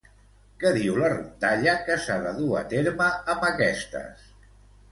[0.61, 4.29] Què diu la rondalla que s'ha de dur a terme amb aquestes?